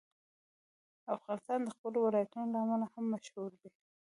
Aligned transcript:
افغانستان 1.15 1.59
د 1.63 1.69
خپلو 1.75 1.97
ولایتونو 2.01 2.47
له 2.53 2.59
امله 2.65 2.87
هم 2.93 3.05
مشهور 3.13 3.51
دی. 3.61 3.69